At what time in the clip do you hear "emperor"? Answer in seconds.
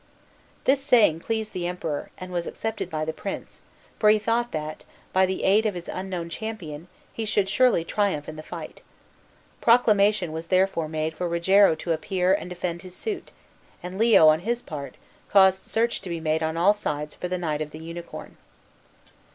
1.67-2.09